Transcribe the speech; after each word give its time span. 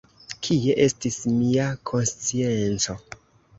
Kie 0.47 0.73
estis 0.85 1.19
mia 1.35 1.69
konscienco! 1.93 2.99